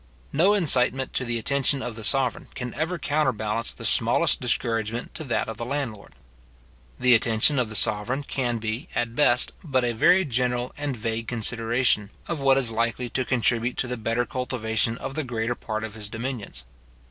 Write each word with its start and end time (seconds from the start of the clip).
No 0.33 0.55
incitement 0.55 1.13
to 1.13 1.23
the 1.25 1.37
attention 1.37 1.83
of 1.83 1.95
the 1.95 2.03
sovereign 2.03 2.47
can 2.55 2.73
ever 2.73 2.97
counterbalance 2.97 3.71
the 3.71 3.85
smallest 3.85 4.41
discouragement 4.41 5.13
to 5.13 5.23
that 5.25 5.47
of 5.47 5.57
the 5.57 5.63
landlord. 5.63 6.13
The 6.99 7.13
attention 7.13 7.59
of 7.59 7.69
the 7.69 7.75
sovereign 7.75 8.23
can 8.23 8.57
be, 8.57 8.87
at 8.95 9.13
best, 9.13 9.51
but 9.63 9.83
a 9.83 9.91
very 9.93 10.25
general 10.25 10.73
and 10.75 10.97
vague 10.97 11.27
consideration 11.27 12.09
of 12.27 12.39
what 12.39 12.57
is 12.57 12.71
likely 12.71 13.09
to 13.09 13.23
contribute 13.23 13.77
to 13.77 13.87
the 13.87 13.95
better 13.95 14.25
cultivation 14.25 14.97
of 14.97 15.13
the 15.13 15.23
greater 15.23 15.53
part 15.53 15.83
of 15.83 15.93
his 15.93 16.09
dominions. 16.09 16.65